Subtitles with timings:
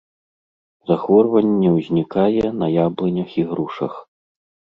[0.91, 3.93] Захворванне ўзнікае на яблынях і грушах.